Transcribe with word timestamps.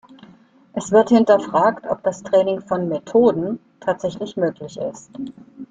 Es 0.73 0.91
wird 0.91 1.09
hinterfragt, 1.09 1.85
ob 1.87 2.01
das 2.01 2.23
Training 2.23 2.61
von 2.61 2.89
„Methoden“ 2.89 3.59
tatsächlich 3.81 4.35
möglich 4.35 4.77
ist. 4.77 5.11